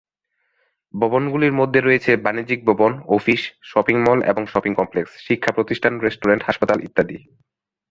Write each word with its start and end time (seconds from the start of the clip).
ভবনগুলির 0.93 1.53
মধ্যে 1.53 1.79
রয়েছে 1.81 2.11
বাণিজ্যিক 2.17 2.59
ভবন, 2.65 2.91
অফিস, 3.07 3.41
শপিং 3.63 3.97
মল 4.03 4.19
এবং 4.21 4.43
শপিং 4.45 4.71
কমপ্লেক্স, 4.75 5.11
শিক্ষা 5.27 5.51
প্রতিষ্ঠান, 5.51 5.93
রেস্টুরেন্ট, 5.99 6.41
হাসপাতাল 6.45 6.79
ইত্যাদি। 6.83 7.17